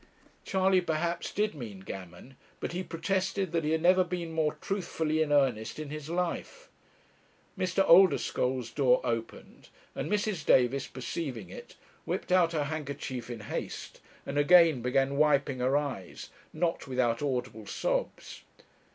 Charley, 0.43 0.81
perhaps, 0.81 1.31
did 1.31 1.53
mean 1.53 1.81
gammon; 1.81 2.35
but 2.59 2.71
he 2.71 2.81
protested 2.81 3.51
that 3.51 3.63
he 3.63 3.69
had 3.69 3.83
never 3.83 4.03
been 4.03 4.33
more 4.33 4.55
truthfully 4.55 5.21
in 5.21 5.31
earnest 5.31 5.77
in 5.77 5.91
his 5.91 6.09
life. 6.09 6.69
Mr. 7.55 7.87
Oldeschole's 7.87 8.71
door 8.71 8.99
opened, 9.03 9.69
and 9.93 10.11
Mrs. 10.11 10.43
Davis 10.43 10.87
perceiving 10.87 11.51
it, 11.51 11.75
whipped 12.05 12.31
out 12.31 12.53
her 12.53 12.63
handkerchief 12.63 13.29
in 13.29 13.41
haste, 13.41 14.01
and 14.25 14.39
again 14.39 14.81
began 14.81 15.17
wiping 15.17 15.59
her 15.59 15.77
eyes, 15.77 16.31
not 16.51 16.87
without 16.87 17.21
audible 17.21 17.67
sobs. 17.67 18.41